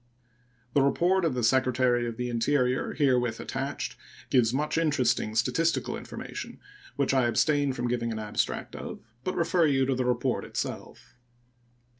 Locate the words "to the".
9.85-10.03